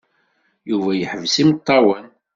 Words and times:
Yuba 0.69 0.91
yeḥbes 0.95 1.35
imeṭṭawen. 1.43 2.05